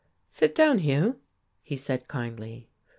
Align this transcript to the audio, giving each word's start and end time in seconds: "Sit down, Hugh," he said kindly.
"Sit 0.31 0.55
down, 0.55 0.79
Hugh," 0.79 1.19
he 1.61 1.77
said 1.77 2.07
kindly. 2.07 2.67